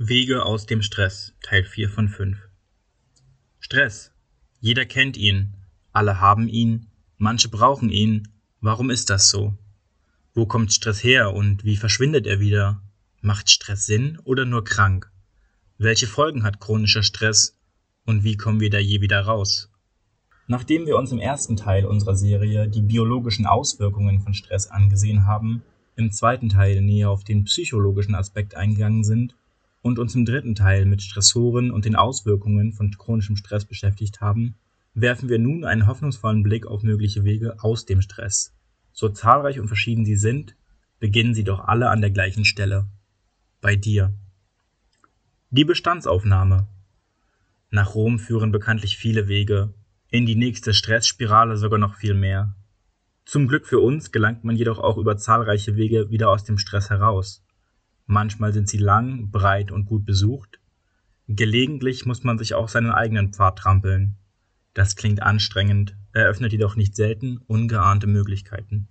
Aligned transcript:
Wege 0.00 0.44
aus 0.44 0.64
dem 0.64 0.80
Stress 0.80 1.34
Teil 1.42 1.64
4 1.64 1.90
von 1.90 2.08
5 2.08 2.38
Stress. 3.58 4.12
Jeder 4.60 4.86
kennt 4.86 5.16
ihn. 5.16 5.54
Alle 5.92 6.20
haben 6.20 6.46
ihn. 6.46 6.86
Manche 7.16 7.48
brauchen 7.48 7.90
ihn. 7.90 8.28
Warum 8.60 8.90
ist 8.90 9.10
das 9.10 9.28
so? 9.28 9.58
Wo 10.34 10.46
kommt 10.46 10.72
Stress 10.72 11.02
her 11.02 11.34
und 11.34 11.64
wie 11.64 11.76
verschwindet 11.76 12.28
er 12.28 12.38
wieder? 12.38 12.80
Macht 13.22 13.50
Stress 13.50 13.86
Sinn 13.86 14.20
oder 14.22 14.44
nur 14.44 14.62
krank? 14.62 15.10
Welche 15.78 16.06
Folgen 16.06 16.44
hat 16.44 16.60
chronischer 16.60 17.02
Stress 17.02 17.58
und 18.06 18.22
wie 18.22 18.36
kommen 18.36 18.60
wir 18.60 18.70
da 18.70 18.78
je 18.78 19.00
wieder 19.00 19.22
raus? 19.22 19.68
Nachdem 20.46 20.86
wir 20.86 20.96
uns 20.96 21.10
im 21.10 21.18
ersten 21.18 21.56
Teil 21.56 21.84
unserer 21.84 22.14
Serie 22.14 22.68
die 22.68 22.82
biologischen 22.82 23.46
Auswirkungen 23.46 24.20
von 24.20 24.32
Stress 24.32 24.68
angesehen 24.68 25.26
haben, 25.26 25.64
im 25.96 26.12
zweiten 26.12 26.50
Teil 26.50 26.82
näher 26.82 27.10
auf 27.10 27.24
den 27.24 27.42
psychologischen 27.42 28.14
Aspekt 28.14 28.54
eingegangen 28.54 29.02
sind 29.02 29.34
und 29.82 29.98
uns 29.98 30.14
im 30.14 30.24
dritten 30.24 30.54
Teil 30.54 30.84
mit 30.84 31.02
Stressoren 31.02 31.70
und 31.70 31.84
den 31.84 31.96
Auswirkungen 31.96 32.72
von 32.72 32.90
chronischem 32.90 33.36
Stress 33.36 33.64
beschäftigt 33.64 34.20
haben, 34.20 34.56
werfen 34.94 35.28
wir 35.28 35.38
nun 35.38 35.64
einen 35.64 35.86
hoffnungsvollen 35.86 36.42
Blick 36.42 36.66
auf 36.66 36.82
mögliche 36.82 37.24
Wege 37.24 37.62
aus 37.62 37.86
dem 37.86 38.00
Stress. 38.00 38.54
So 38.92 39.08
zahlreich 39.08 39.60
und 39.60 39.68
verschieden 39.68 40.04
sie 40.04 40.16
sind, 40.16 40.56
beginnen 40.98 41.34
sie 41.34 41.44
doch 41.44 41.60
alle 41.60 41.90
an 41.90 42.00
der 42.00 42.10
gleichen 42.10 42.44
Stelle. 42.44 42.86
Bei 43.60 43.76
dir. 43.76 44.12
Die 45.50 45.64
Bestandsaufnahme. 45.64 46.66
Nach 47.70 47.94
Rom 47.94 48.18
führen 48.18 48.50
bekanntlich 48.50 48.96
viele 48.96 49.28
Wege, 49.28 49.72
in 50.10 50.26
die 50.26 50.36
nächste 50.36 50.72
Stressspirale 50.72 51.56
sogar 51.56 51.78
noch 51.78 51.94
viel 51.94 52.14
mehr. 52.14 52.54
Zum 53.24 53.46
Glück 53.46 53.66
für 53.66 53.78
uns 53.78 54.10
gelangt 54.10 54.42
man 54.42 54.56
jedoch 54.56 54.78
auch 54.78 54.96
über 54.96 55.18
zahlreiche 55.18 55.76
Wege 55.76 56.10
wieder 56.10 56.30
aus 56.30 56.44
dem 56.44 56.56
Stress 56.56 56.88
heraus. 56.88 57.44
Manchmal 58.10 58.54
sind 58.54 58.70
sie 58.70 58.78
lang, 58.78 59.30
breit 59.30 59.70
und 59.70 59.84
gut 59.84 60.06
besucht. 60.06 60.60
Gelegentlich 61.28 62.06
muss 62.06 62.24
man 62.24 62.38
sich 62.38 62.54
auch 62.54 62.70
seinen 62.70 62.90
eigenen 62.90 63.34
Pfad 63.34 63.58
trampeln. 63.58 64.16
Das 64.72 64.96
klingt 64.96 65.22
anstrengend, 65.22 65.94
eröffnet 66.12 66.52
jedoch 66.52 66.74
nicht 66.74 66.96
selten 66.96 67.36
ungeahnte 67.46 68.06
Möglichkeiten. 68.06 68.88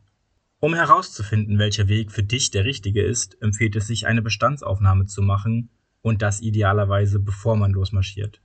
Um 0.59 0.76
herauszufinden, 0.76 1.58
welcher 1.58 1.88
Weg 1.88 2.12
für 2.12 2.22
dich 2.22 2.52
der 2.52 2.64
richtige 2.64 3.02
ist, 3.02 3.42
empfiehlt 3.42 3.76
es 3.76 3.88
sich, 3.88 4.06
eine 4.06 4.22
Bestandsaufnahme 4.22 5.08
zu 5.08 5.24
machen 5.24 5.72
und 6.04 6.22
das 6.22 6.40
idealerweise 6.40 7.20
bevor 7.20 7.56
man 7.56 7.72
losmarschiert. 7.72 8.40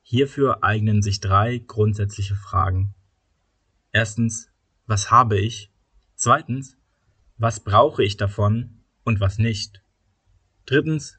Hierfür 0.00 0.64
eignen 0.64 1.02
sich 1.02 1.20
drei 1.20 1.58
grundsätzliche 1.58 2.34
Fragen. 2.34 2.94
Erstens, 3.92 4.50
was 4.86 5.10
habe 5.10 5.38
ich? 5.38 5.70
Zweitens, 6.14 6.78
was 7.36 7.60
brauche 7.60 8.02
ich 8.02 8.16
davon 8.16 8.80
und 9.04 9.20
was 9.20 9.36
nicht? 9.36 9.82
Drittens, 10.68 11.18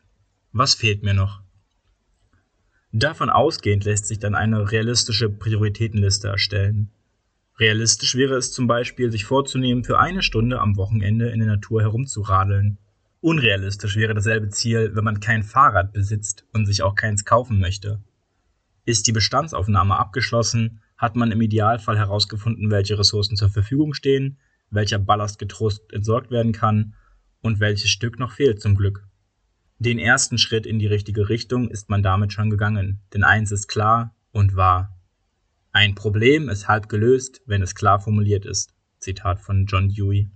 was 0.52 0.76
fehlt 0.76 1.02
mir 1.02 1.16
noch? 1.16 1.42
Davon 2.92 3.32
ausgehend 3.32 3.84
lässt 3.84 4.06
sich 4.06 4.20
dann 4.20 4.36
eine 4.36 4.72
realistische 4.72 5.28
Prioritätenliste 5.28 6.28
erstellen. 6.28 6.92
Realistisch 7.58 8.14
wäre 8.14 8.36
es 8.36 8.52
zum 8.52 8.68
Beispiel, 8.68 9.12
sich 9.12 9.26
vorzunehmen, 9.26 9.84
für 9.84 9.98
eine 9.98 10.22
Stunde 10.22 10.60
am 10.60 10.78
Wochenende 10.78 11.32
in 11.32 11.40
der 11.40 11.48
Natur 11.48 11.82
herumzuradeln. 11.82 12.78
Unrealistisch 13.22 13.96
wäre 13.96 14.14
dasselbe 14.14 14.50
Ziel, 14.50 14.92
wenn 14.94 15.04
man 15.04 15.20
kein 15.20 15.42
Fahrrad 15.42 15.94
besitzt 15.94 16.46
und 16.54 16.68
sich 16.68 16.84
auch 16.84 16.94
keins 16.94 17.26
kaufen 17.26 17.60
möchte. 17.60 18.04
Ist 18.86 19.08
die 19.08 19.14
Bestandsaufnahme 19.14 19.98
abgeschlossen, 19.98 20.82
hat 20.96 21.16
man 21.16 21.32
im 21.32 21.42
Idealfall 21.42 21.98
herausgefunden, 21.98 22.70
welche 22.70 23.00
Ressourcen 23.00 23.36
zur 23.36 23.50
Verfügung 23.50 23.96
stehen, 23.96 24.38
welcher 24.70 25.00
Ballast 25.00 25.40
getrost 25.40 25.92
entsorgt 25.92 26.30
werden 26.30 26.52
kann 26.52 26.94
und 27.42 27.60
welches 27.60 27.90
Stück 27.90 28.20
noch 28.20 28.34
fehlt 28.34 28.62
zum 28.62 28.76
Glück. 28.76 29.09
Den 29.82 29.98
ersten 29.98 30.38
Schritt 30.38 30.66
in 30.66 30.78
die 30.78 30.88
richtige 30.88 31.30
Richtung 31.30 31.70
ist 31.70 31.90
man 31.90 32.04
damit 32.04 32.34
schon 32.34 32.50
gegangen, 32.50 33.00
denn 33.14 33.24
eins 33.24 33.54
ist 33.54 33.70
klar 33.70 34.14
und 34.34 34.58
wahr. 34.58 34.94
Ein 35.72 35.96
Problem 35.96 36.50
ist 36.50 36.68
halb 36.68 36.90
gelöst, 36.90 37.42
wenn 37.46 37.62
es 37.62 37.76
klar 37.76 38.02
formuliert 38.02 38.46
ist. 38.46 38.74
Zitat 39.00 39.40
von 39.40 39.68
John 39.68 39.88
Dewey. 39.88 40.30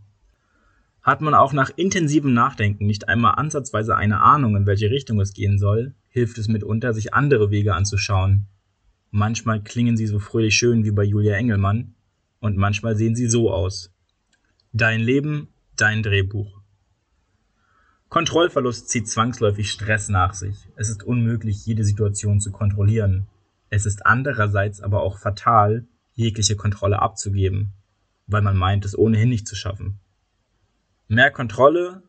Hat 1.02 1.20
man 1.20 1.34
auch 1.34 1.52
nach 1.52 1.72
intensivem 1.76 2.34
Nachdenken 2.34 2.86
nicht 2.86 3.10
einmal 3.10 3.34
ansatzweise 3.36 3.98
eine 3.98 4.22
Ahnung, 4.22 4.56
in 4.56 4.66
welche 4.66 4.90
Richtung 4.90 5.20
es 5.20 5.34
gehen 5.34 5.60
soll, 5.60 5.94
hilft 6.08 6.38
es 6.38 6.48
mitunter, 6.48 6.94
sich 6.94 7.14
andere 7.14 7.52
Wege 7.52 7.76
anzuschauen. 7.76 8.48
Manchmal 9.12 9.62
klingen 9.62 9.98
sie 9.98 10.08
so 10.08 10.20
fröhlich 10.20 10.56
schön 10.56 10.86
wie 10.86 10.92
bei 10.92 11.04
Julia 11.04 11.36
Engelmann 11.36 11.96
und 12.40 12.56
manchmal 12.56 12.96
sehen 12.96 13.16
sie 13.16 13.28
so 13.28 13.52
aus. 13.52 13.92
Dein 14.72 15.02
Leben, 15.02 15.50
dein 15.76 16.02
Drehbuch. 16.02 16.63
Kontrollverlust 18.14 18.90
zieht 18.90 19.10
zwangsläufig 19.10 19.72
Stress 19.72 20.08
nach 20.08 20.36
sich. 20.36 20.70
Es 20.76 20.88
ist 20.88 21.02
unmöglich, 21.04 21.66
jede 21.66 21.84
Situation 21.84 22.40
zu 22.40 22.52
kontrollieren. 22.52 23.26
Es 23.72 23.88
ist 23.88 24.06
andererseits 24.06 24.82
aber 24.82 25.02
auch 25.02 25.18
fatal, 25.18 25.88
jegliche 26.14 26.56
Kontrolle 26.56 27.02
abzugeben, 27.02 27.74
weil 28.28 28.44
man 28.44 28.56
meint, 28.56 28.86
es 28.86 28.96
ohnehin 28.96 29.30
nicht 29.30 29.48
zu 29.48 29.56
schaffen. 29.56 30.00
Mehr 31.08 31.32
Kontrolle 31.32 32.04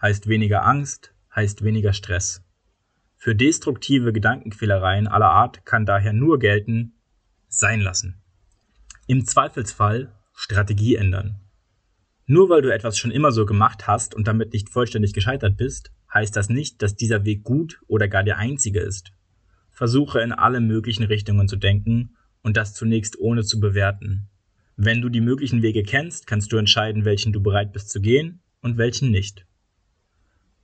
heißt 0.00 0.28
weniger 0.28 0.64
Angst, 0.64 1.12
heißt 1.36 1.62
weniger 1.62 1.92
Stress. 1.92 2.42
Für 3.18 3.34
destruktive 3.34 4.14
Gedankenquälereien 4.14 5.08
aller 5.08 5.28
Art 5.28 5.66
kann 5.66 5.84
daher 5.84 6.14
nur 6.14 6.38
gelten, 6.38 6.94
sein 7.48 7.82
lassen. 7.82 8.18
Im 9.06 9.26
Zweifelsfall 9.26 10.10
Strategie 10.32 10.94
ändern. 10.94 11.38
Nur 12.30 12.48
weil 12.48 12.62
du 12.62 12.72
etwas 12.72 12.96
schon 12.96 13.10
immer 13.10 13.32
so 13.32 13.44
gemacht 13.44 13.88
hast 13.88 14.14
und 14.14 14.28
damit 14.28 14.52
nicht 14.52 14.70
vollständig 14.70 15.14
gescheitert 15.14 15.56
bist, 15.56 15.90
heißt 16.14 16.36
das 16.36 16.48
nicht, 16.48 16.80
dass 16.80 16.94
dieser 16.94 17.24
Weg 17.24 17.42
gut 17.42 17.80
oder 17.88 18.06
gar 18.06 18.22
der 18.22 18.38
einzige 18.38 18.78
ist. 18.78 19.12
Versuche 19.72 20.20
in 20.20 20.30
alle 20.30 20.60
möglichen 20.60 21.02
Richtungen 21.02 21.48
zu 21.48 21.56
denken 21.56 22.14
und 22.42 22.56
das 22.56 22.72
zunächst 22.72 23.18
ohne 23.18 23.42
zu 23.42 23.58
bewerten. 23.58 24.28
Wenn 24.76 25.02
du 25.02 25.08
die 25.08 25.20
möglichen 25.20 25.60
Wege 25.62 25.82
kennst, 25.82 26.28
kannst 26.28 26.52
du 26.52 26.56
entscheiden, 26.56 27.04
welchen 27.04 27.32
du 27.32 27.42
bereit 27.42 27.72
bist 27.72 27.90
zu 27.90 28.00
gehen 28.00 28.42
und 28.60 28.78
welchen 28.78 29.10
nicht. 29.10 29.44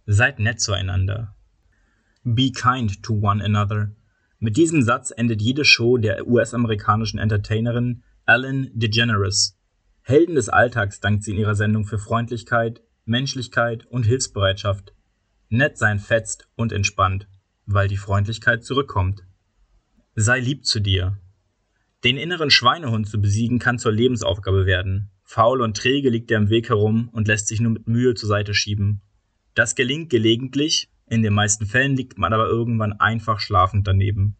Seid 0.06 0.38
nett 0.38 0.60
zueinander. 0.60 1.34
Be 2.22 2.52
kind 2.52 3.02
to 3.02 3.14
one 3.14 3.44
another. 3.44 3.90
Mit 4.38 4.56
diesem 4.56 4.82
Satz 4.82 5.10
endet 5.10 5.42
jede 5.42 5.64
Show 5.64 5.96
der 5.96 6.28
US-amerikanischen 6.28 7.18
Entertainerin 7.18 8.04
Ellen 8.24 8.70
DeGeneres 8.72 9.55
Helden 10.08 10.36
des 10.36 10.48
Alltags 10.48 11.00
dankt 11.00 11.24
sie 11.24 11.32
in 11.32 11.38
ihrer 11.38 11.56
Sendung 11.56 11.84
für 11.84 11.98
Freundlichkeit, 11.98 12.80
Menschlichkeit 13.06 13.86
und 13.86 14.04
Hilfsbereitschaft. 14.06 14.94
Nett 15.48 15.78
sein 15.78 15.98
fetzt 15.98 16.46
und 16.54 16.70
entspannt, 16.70 17.26
weil 17.66 17.88
die 17.88 17.96
Freundlichkeit 17.96 18.62
zurückkommt. 18.62 19.24
Sei 20.14 20.38
lieb 20.38 20.64
zu 20.64 20.78
dir. 20.78 21.18
Den 22.04 22.18
inneren 22.18 22.50
Schweinehund 22.50 23.08
zu 23.08 23.20
besiegen 23.20 23.58
kann 23.58 23.80
zur 23.80 23.90
Lebensaufgabe 23.90 24.64
werden. 24.64 25.10
Faul 25.24 25.60
und 25.60 25.76
träge 25.76 26.08
liegt 26.08 26.30
er 26.30 26.38
im 26.38 26.50
Weg 26.50 26.68
herum 26.68 27.08
und 27.08 27.26
lässt 27.26 27.48
sich 27.48 27.58
nur 27.58 27.72
mit 27.72 27.88
Mühe 27.88 28.14
zur 28.14 28.28
Seite 28.28 28.54
schieben. 28.54 29.02
Das 29.56 29.74
gelingt 29.74 30.08
gelegentlich, 30.08 30.88
in 31.06 31.24
den 31.24 31.34
meisten 31.34 31.66
Fällen 31.66 31.96
liegt 31.96 32.16
man 32.16 32.32
aber 32.32 32.46
irgendwann 32.46 32.92
einfach 32.92 33.40
schlafend 33.40 33.88
daneben. 33.88 34.36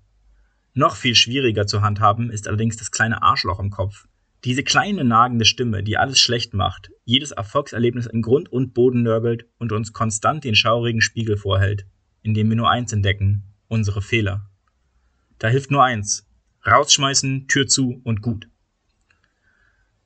Noch 0.75 0.94
viel 0.94 1.16
schwieriger 1.16 1.66
zu 1.66 1.82
handhaben 1.82 2.31
ist 2.31 2.47
allerdings 2.47 2.76
das 2.76 2.93
kleine 2.93 3.21
Arschloch 3.25 3.59
im 3.59 3.71
Kopf, 3.71 4.06
diese 4.46 4.62
kleine 4.62 5.02
nagende 5.02 5.44
Stimme, 5.44 5.82
die 5.82 5.98
alles 5.98 6.20
schlecht 6.20 6.54
macht, 6.54 6.92
jedes 7.04 7.32
Erfolgserlebnis 7.32 8.06
in 8.06 8.22
Grund 8.22 8.48
und 8.48 8.74
Boden 8.74 9.02
nörgelt 9.02 9.44
und 9.58 9.72
uns 9.72 9.92
konstant 9.92 10.44
den 10.44 10.54
schaurigen 10.54 11.00
Spiegel 11.00 11.36
vorhält, 11.36 11.84
in 12.22 12.32
dem 12.32 12.48
wir 12.48 12.56
nur 12.56 12.70
eins 12.70 12.92
entdecken, 12.92 13.42
unsere 13.66 14.02
Fehler. 14.02 14.48
Da 15.40 15.48
hilft 15.48 15.72
nur 15.72 15.82
eins. 15.82 16.28
Rausschmeißen, 16.64 17.48
Tür 17.48 17.66
zu 17.66 18.00
und 18.04 18.22
gut. 18.22 18.48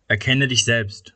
Erkenne 0.09 0.49
dich 0.49 0.65
selbst. 0.65 1.15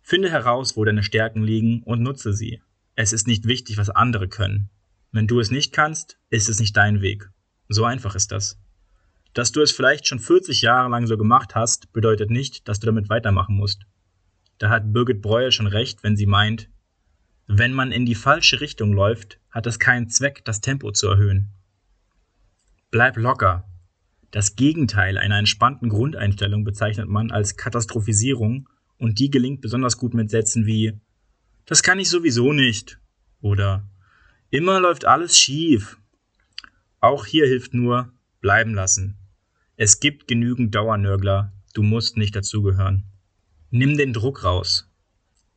Finde 0.00 0.30
heraus, 0.30 0.76
wo 0.76 0.84
deine 0.84 1.02
Stärken 1.02 1.42
liegen 1.42 1.82
und 1.82 2.02
nutze 2.02 2.32
sie. 2.32 2.62
Es 2.94 3.12
ist 3.12 3.26
nicht 3.26 3.46
wichtig, 3.46 3.78
was 3.78 3.90
andere 3.90 4.28
können. 4.28 4.70
Wenn 5.10 5.26
du 5.26 5.40
es 5.40 5.50
nicht 5.50 5.72
kannst, 5.72 6.18
ist 6.30 6.48
es 6.48 6.60
nicht 6.60 6.76
dein 6.76 7.00
Weg. 7.00 7.28
So 7.68 7.84
einfach 7.84 8.14
ist 8.14 8.30
das. 8.30 8.60
Dass 9.34 9.52
du 9.52 9.60
es 9.60 9.72
vielleicht 9.72 10.06
schon 10.06 10.20
40 10.20 10.62
Jahre 10.62 10.88
lang 10.88 11.06
so 11.06 11.18
gemacht 11.18 11.54
hast, 11.54 11.92
bedeutet 11.92 12.30
nicht, 12.30 12.66
dass 12.68 12.80
du 12.80 12.86
damit 12.86 13.08
weitermachen 13.08 13.56
musst. 13.56 13.82
Da 14.58 14.70
hat 14.70 14.92
Birgit 14.92 15.20
Breuer 15.20 15.50
schon 15.50 15.66
recht, 15.66 16.02
wenn 16.02 16.16
sie 16.16 16.26
meint, 16.26 16.70
wenn 17.46 17.74
man 17.74 17.92
in 17.92 18.06
die 18.06 18.14
falsche 18.14 18.60
Richtung 18.60 18.92
läuft, 18.92 19.38
hat 19.50 19.66
es 19.66 19.78
keinen 19.78 20.08
Zweck, 20.08 20.44
das 20.44 20.60
Tempo 20.60 20.92
zu 20.92 21.08
erhöhen. 21.08 21.50
Bleib 22.90 23.16
locker. 23.16 23.68
Das 24.30 24.56
Gegenteil 24.56 25.18
einer 25.18 25.38
entspannten 25.38 25.88
Grundeinstellung 25.88 26.64
bezeichnet 26.64 27.08
man 27.08 27.30
als 27.30 27.56
Katastrophisierung 27.56 28.68
und 28.98 29.18
die 29.18 29.30
gelingt 29.30 29.60
besonders 29.60 29.98
gut 29.98 30.14
mit 30.14 30.30
Sätzen 30.30 30.64
wie 30.64 30.98
Das 31.66 31.82
kann 31.82 31.98
ich 31.98 32.08
sowieso 32.08 32.52
nicht 32.52 32.98
oder 33.40 33.86
Immer 34.50 34.78
läuft 34.78 35.04
alles 35.04 35.36
schief. 35.36 35.98
Auch 37.00 37.26
hier 37.26 37.46
hilft 37.46 37.74
nur 37.74 38.12
bleiben 38.40 38.72
lassen. 38.72 39.18
Es 39.76 39.98
gibt 39.98 40.28
genügend 40.28 40.72
Dauernörgler, 40.72 41.52
du 41.74 41.82
musst 41.82 42.16
nicht 42.16 42.36
dazugehören. 42.36 43.06
Nimm 43.70 43.96
den 43.96 44.12
Druck 44.12 44.44
raus. 44.44 44.88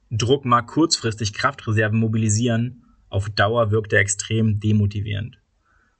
Druck 0.09 0.43
mag 0.43 0.65
kurzfristig 0.65 1.33
Kraftreserven 1.33 1.99
mobilisieren, 1.99 2.83
Auf 3.09 3.29
Dauer 3.29 3.69
wirkt 3.69 3.93
er 3.93 3.99
extrem 3.99 4.59
demotivierend. 4.59 5.39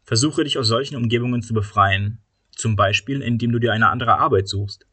Versuche 0.04 0.44
dich 0.44 0.58
aus 0.58 0.68
solchen 0.68 0.96
Umgebungen 0.96 1.44
zu 1.44 1.54
befreien, 1.54 2.20
zum 2.52 2.76
Beispiel 2.76 3.22
indem 3.22 3.52
du 3.52 3.60
dir 3.60 3.72
eine 3.72 3.90
andere 3.90 4.18
Arbeit 4.18 4.48
suchst. 4.48 4.88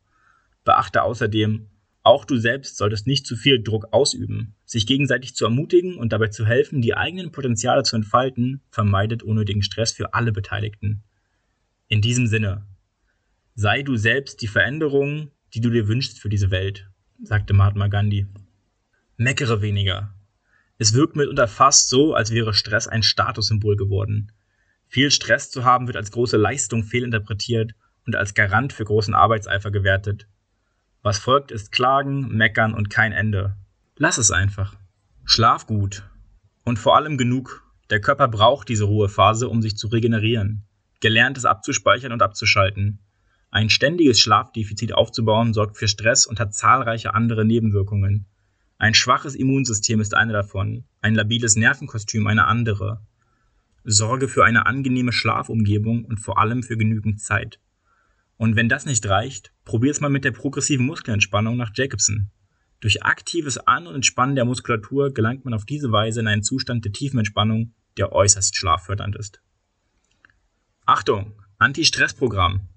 Beachte 0.63 1.03
außerdem, 1.03 1.71
auch 2.03 2.27
du 2.27 2.37
selbst 2.37 2.77
solltest 2.77 3.07
nicht 3.07 3.27
zu 3.27 3.37
viel 3.37 3.63
Druck 3.63 3.87
ausüben. 3.91 4.55
Sich 4.67 4.87
gegenseitig 4.87 5.35
zu 5.35 5.47
ermutigen 5.47 5.97
und 5.97 6.13
dabei 6.13 6.29
zu 6.29 6.45
helfen, 6.45 6.83
die 6.83 6.95
eigenen 6.95 7.33
Potenziale 7.33 7.85
zu 7.85 7.97
entfalten, 7.97 8.61
vermeidet 8.71 9.23
unnötigen 9.23 9.63
Stress 9.63 9.93
für 9.93 10.13
alle 10.13 10.31
Beteiligten. 10.31 11.03
In 11.89 12.03
diesem 12.03 12.27
Sinne, 12.27 12.67
sei 13.55 13.83
du 13.83 13.97
selbst 13.97 14.43
die 14.43 14.49
Veränderung, 14.49 15.31
die 15.55 15.61
du 15.61 15.71
dir 15.71 15.87
wünschst 15.87 16.21
für 16.21 16.29
diese 16.29 16.51
Welt, 16.51 16.89
sagte 17.23 17.55
Mahatma 17.55 17.87
Gandhi. 17.87 18.27
Meckere 19.17 19.63
weniger. 19.63 20.13
Es 20.77 20.93
wirkt 20.93 21.15
mitunter 21.15 21.47
fast 21.47 21.89
so, 21.89 22.15
als 22.15 22.33
wäre 22.33 22.53
Stress 22.53 22.89
ein 22.89 23.05
Statussymbol 23.05 23.77
geworden. 23.77 24.33
Viel 24.89 25.11
Stress 25.11 25.51
zu 25.51 25.65
haben 25.65 25.87
wird 25.87 25.97
als 25.97 26.11
große 26.11 26.37
Leistung 26.37 26.83
fehlinterpretiert 26.83 27.75
und 28.07 28.17
als 28.17 28.35
Garant 28.35 28.73
für 28.73 28.85
großen 28.85 29.15
Arbeitseifer 29.15 29.71
gewertet. 29.71 30.27
Was 31.03 31.19
folgt, 31.19 31.53
ist 31.53 31.71
Klagen, 31.71 32.29
Meckern 32.29 32.75
und 32.75 32.91
kein 32.91 33.13
Ende. 33.13 33.57
Lass 33.97 34.19
es 34.19 34.31
einfach. 34.31 34.75
Schlaf 35.25 35.67
gut. 35.67 36.03
Und 36.65 36.79
vor 36.79 36.97
allem 36.97 37.19
genug. 37.19 37.63
Der 37.91 38.01
Körper 38.01 38.27
braucht 38.27 38.69
diese 38.69 38.85
Ruhephase, 38.85 39.49
um 39.49 39.63
sich 39.63 39.77
zu 39.77 39.87
regenerieren. 39.89 40.65
Gelerntes 41.01 41.45
abzuspeichern 41.45 42.13
und 42.13 42.23
abzuschalten. 42.23 42.99
Ein 43.55 43.71
ständiges 43.71 44.19
Schlafdefizit 44.19 44.95
aufzubauen 44.95 45.55
sorgt 45.55 45.79
für 45.79 45.87
Stress 45.87 46.27
und 46.27 46.41
hat 46.41 46.55
zahlreiche 46.55 47.15
andere 47.15 47.45
Nebenwirkungen. 47.45 48.27
Ein 48.79 48.95
schwaches 48.95 49.37
Immunsystem 49.37 50.01
ist 50.01 50.13
eine 50.13 50.33
davon, 50.33 50.83
ein 51.01 51.15
labiles 51.15 51.55
Nervenkostüm 51.55 52.27
eine 52.27 52.47
andere. 52.49 53.01
Sorge 53.85 54.27
für 54.27 54.45
eine 54.45 54.67
angenehme 54.67 55.13
Schlafumgebung 55.13 56.05
und 56.05 56.19
vor 56.19 56.41
allem 56.41 56.65
für 56.65 56.77
genügend 56.77 57.21
Zeit. 57.21 57.61
Und 58.39 58.57
wenn 58.57 58.69
das 58.69 58.87
nicht 58.87 59.07
reicht, 59.07 59.53
probier 59.65 59.93
es 59.93 60.01
mal 60.01 60.11
mit 60.11 60.25
der 60.25 60.33
progressiven 60.33 60.87
Muskelentspannung 60.87 61.57
nach 61.57 61.71
Jacobson. 61.77 62.33
Durch 62.81 63.05
aktives 63.05 63.57
An- 63.57 63.87
und 63.87 63.95
Entspannen 63.95 64.35
der 64.35 64.47
Muskulatur 64.47 65.15
gelangt 65.15 65.45
man 65.45 65.55
auf 65.55 65.65
diese 65.65 65.93
Weise 65.93 66.19
in 66.19 66.27
einen 66.27 66.43
Zustand 66.43 66.85
der 66.85 66.93
tiefen 66.93 67.21
Entspannung, 67.21 67.73
der 67.99 68.11
äußerst 68.11 68.57
schlaffördernd 68.57 69.15
ist. 69.15 69.41
Achtung! 70.87 71.41
Anti-Stress-Programm. 71.59 72.69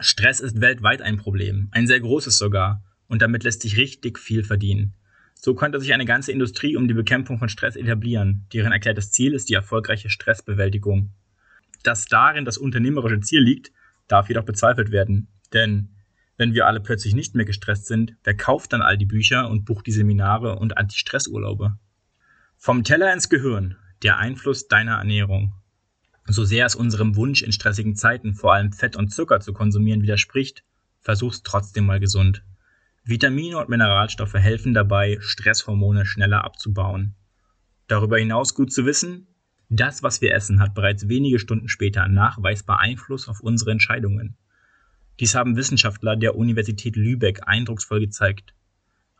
Stress 0.00 0.40
ist 0.40 0.60
weltweit 0.60 1.02
ein 1.02 1.16
Problem, 1.16 1.68
ein 1.72 1.86
sehr 1.86 2.00
großes 2.00 2.38
sogar, 2.38 2.82
und 3.08 3.22
damit 3.22 3.44
lässt 3.44 3.62
sich 3.62 3.76
richtig 3.76 4.18
viel 4.18 4.44
verdienen. 4.44 4.94
So 5.34 5.54
konnte 5.54 5.80
sich 5.80 5.94
eine 5.94 6.04
ganze 6.04 6.32
Industrie 6.32 6.76
um 6.76 6.86
die 6.86 6.94
Bekämpfung 6.94 7.38
von 7.38 7.48
Stress 7.48 7.76
etablieren, 7.76 8.46
deren 8.52 8.72
erklärtes 8.72 9.10
Ziel 9.10 9.34
ist 9.34 9.48
die 9.48 9.54
erfolgreiche 9.54 10.10
Stressbewältigung. 10.10 11.10
Dass 11.82 12.04
darin 12.04 12.44
das 12.44 12.58
unternehmerische 12.58 13.20
Ziel 13.20 13.40
liegt, 13.40 13.72
darf 14.06 14.28
jedoch 14.28 14.44
bezweifelt 14.44 14.90
werden. 14.90 15.28
Denn 15.52 15.94
wenn 16.36 16.54
wir 16.54 16.66
alle 16.66 16.80
plötzlich 16.80 17.14
nicht 17.14 17.34
mehr 17.34 17.46
gestresst 17.46 17.86
sind, 17.86 18.16
wer 18.24 18.36
kauft 18.36 18.72
dann 18.72 18.82
all 18.82 18.98
die 18.98 19.06
Bücher 19.06 19.48
und 19.48 19.64
bucht 19.64 19.86
die 19.86 19.92
Seminare 19.92 20.56
und 20.58 20.76
Anti-Stress-Urlaube? 20.76 21.78
Vom 22.56 22.84
Teller 22.84 23.12
ins 23.12 23.28
Gehirn, 23.28 23.76
der 24.02 24.18
Einfluss 24.18 24.68
deiner 24.68 24.96
Ernährung. 24.96 25.54
So 26.32 26.44
sehr 26.44 26.64
es 26.64 26.76
unserem 26.76 27.16
Wunsch 27.16 27.42
in 27.42 27.50
stressigen 27.50 27.96
Zeiten 27.96 28.34
vor 28.34 28.54
allem 28.54 28.72
Fett 28.72 28.94
und 28.94 29.12
Zucker 29.12 29.40
zu 29.40 29.52
konsumieren 29.52 30.02
widerspricht, 30.02 30.62
versuch's 31.00 31.42
trotzdem 31.42 31.86
mal 31.86 31.98
gesund. 31.98 32.44
Vitamine 33.02 33.58
und 33.58 33.68
Mineralstoffe 33.68 34.34
helfen 34.34 34.72
dabei, 34.72 35.18
Stresshormone 35.20 36.06
schneller 36.06 36.44
abzubauen. 36.44 37.16
Darüber 37.88 38.16
hinaus 38.16 38.54
gut 38.54 38.72
zu 38.72 38.86
wissen, 38.86 39.26
das, 39.68 40.04
was 40.04 40.20
wir 40.20 40.32
essen, 40.32 40.60
hat 40.60 40.72
bereits 40.72 41.08
wenige 41.08 41.40
Stunden 41.40 41.68
später 41.68 42.06
nachweisbar 42.06 42.78
Einfluss 42.78 43.26
auf 43.26 43.40
unsere 43.40 43.72
Entscheidungen. 43.72 44.36
Dies 45.18 45.34
haben 45.34 45.56
Wissenschaftler 45.56 46.14
der 46.14 46.36
Universität 46.36 46.94
Lübeck 46.94 47.40
eindrucksvoll 47.46 47.98
gezeigt. 47.98 48.54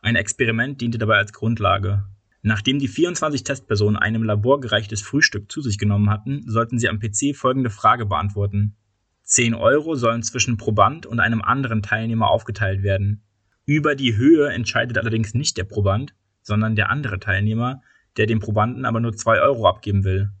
Ein 0.01 0.15
Experiment 0.15 0.79
diente 0.79 0.97
dabei 0.97 1.17
als 1.17 1.33
Grundlage. 1.33 2.05
Nachdem 2.43 2.79
die 2.79 2.87
24 2.87 3.43
Testpersonen 3.43 3.97
einem 3.97 4.23
laborgereichtes 4.23 5.01
Frühstück 5.01 5.51
zu 5.51 5.61
sich 5.61 5.77
genommen 5.77 6.09
hatten, 6.09 6.41
sollten 6.47 6.79
sie 6.79 6.89
am 6.89 6.99
PC 6.99 7.35
folgende 7.35 7.69
Frage 7.69 8.07
beantworten. 8.07 8.75
10 9.23 9.53
Euro 9.53 9.95
sollen 9.95 10.23
zwischen 10.23 10.57
Proband 10.57 11.05
und 11.05 11.19
einem 11.19 11.41
anderen 11.41 11.83
Teilnehmer 11.83 12.29
aufgeteilt 12.29 12.81
werden. 12.81 13.23
Über 13.65 13.95
die 13.95 14.17
Höhe 14.17 14.49
entscheidet 14.49 14.97
allerdings 14.97 15.35
nicht 15.35 15.55
der 15.57 15.65
Proband, 15.65 16.15
sondern 16.41 16.75
der 16.75 16.89
andere 16.89 17.19
Teilnehmer, 17.19 17.81
der 18.17 18.25
dem 18.25 18.39
Probanden 18.39 18.85
aber 18.85 18.99
nur 18.99 19.15
2 19.15 19.39
Euro 19.39 19.67
abgeben 19.67 20.03
will. 20.03 20.31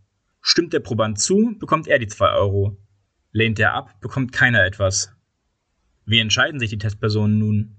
Stimmt 0.41 0.73
der 0.73 0.79
Proband 0.79 1.19
zu, 1.19 1.55
bekommt 1.59 1.87
er 1.87 1.99
die 1.99 2.07
2 2.07 2.31
Euro. 2.33 2.77
Lehnt 3.31 3.59
er 3.59 3.73
ab, 3.73 4.01
bekommt 4.01 4.33
keiner 4.33 4.65
etwas. 4.65 5.15
Wie 6.05 6.19
entscheiden 6.19 6.59
sich 6.59 6.71
die 6.71 6.79
Testpersonen 6.79 7.37
nun? 7.37 7.77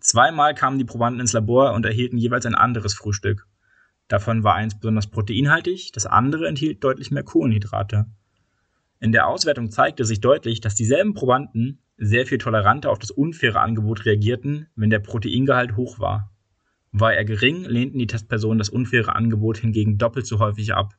Zweimal 0.00 0.54
kamen 0.54 0.78
die 0.78 0.84
Probanden 0.84 1.20
ins 1.20 1.32
Labor 1.32 1.72
und 1.72 1.86
erhielten 1.86 2.18
jeweils 2.18 2.44
ein 2.44 2.54
anderes 2.54 2.92
Frühstück. 2.92 3.46
Davon 4.08 4.44
war 4.44 4.54
eins 4.54 4.78
besonders 4.78 5.06
proteinhaltig, 5.06 5.92
das 5.92 6.06
andere 6.06 6.46
enthielt 6.46 6.84
deutlich 6.84 7.10
mehr 7.10 7.22
Kohlenhydrate. 7.22 8.06
In 9.00 9.12
der 9.12 9.26
Auswertung 9.26 9.70
zeigte 9.70 10.04
sich 10.04 10.20
deutlich, 10.20 10.60
dass 10.60 10.74
dieselben 10.74 11.14
Probanden 11.14 11.78
sehr 11.96 12.26
viel 12.26 12.38
toleranter 12.38 12.90
auf 12.90 12.98
das 12.98 13.10
unfaire 13.10 13.60
Angebot 13.60 14.04
reagierten, 14.04 14.66
wenn 14.76 14.90
der 14.90 14.98
Proteingehalt 14.98 15.76
hoch 15.76 15.98
war. 15.98 16.32
War 16.92 17.14
er 17.14 17.24
gering, 17.24 17.64
lehnten 17.64 17.98
die 17.98 18.06
Testpersonen 18.06 18.58
das 18.58 18.68
unfaire 18.68 19.16
Angebot 19.16 19.58
hingegen 19.58 19.98
doppelt 19.98 20.26
so 20.26 20.38
häufig 20.38 20.74
ab. 20.74 20.94